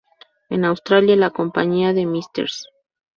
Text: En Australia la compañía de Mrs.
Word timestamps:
En 0.49 0.65
Australia 0.65 1.15
la 1.15 1.29
compañía 1.29 1.93
de 1.93 2.07
Mrs. 2.07 2.65